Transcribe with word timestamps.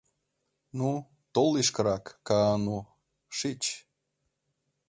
—Ну, 0.77 0.89
тол 1.33 1.49
лишкырак, 1.55 2.05
Каану, 2.27 2.77
шич. 3.37 3.63